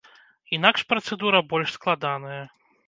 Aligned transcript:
Інакш 0.57 0.81
працэдура 0.93 1.43
больш 1.53 1.69
складаная. 1.79 2.43